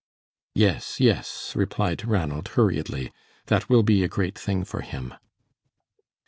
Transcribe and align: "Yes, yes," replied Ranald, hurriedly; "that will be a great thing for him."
"Yes, 0.55 0.99
yes," 0.99 1.53
replied 1.55 2.05
Ranald, 2.07 2.47
hurriedly; 2.57 3.11
"that 3.45 3.69
will 3.69 3.83
be 3.83 4.03
a 4.03 4.07
great 4.07 4.35
thing 4.35 4.63
for 4.63 4.81
him." 4.81 5.13